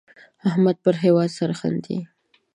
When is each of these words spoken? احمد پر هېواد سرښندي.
احمد 0.49 0.75
پر 0.83 0.95
هېواد 1.03 1.29
سرښندي. 1.37 1.99